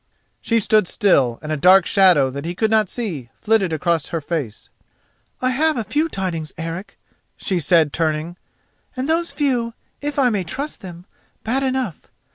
She 0.41 0.57
stood 0.57 0.87
still, 0.87 1.37
and 1.43 1.51
a 1.51 1.55
dark 1.57 1.85
shadow 1.85 2.31
that 2.31 2.43
he 2.43 2.55
could 2.55 2.71
not 2.71 2.89
see 2.89 3.29
flitted 3.39 3.71
across 3.71 4.07
her 4.07 4.19
face. 4.19 4.69
"I 5.43 5.51
have 5.51 5.85
few 5.85 6.09
tidings, 6.09 6.51
Eric," 6.57 6.97
she 7.37 7.59
said, 7.59 7.93
turning, 7.93 8.35
"and 8.97 9.07
those 9.07 9.31
few, 9.31 9.75
if 10.01 10.17
I 10.17 10.31
may 10.31 10.43
trust 10.43 10.81
them, 10.81 11.05
bad 11.43 11.61
enough. 11.61 12.07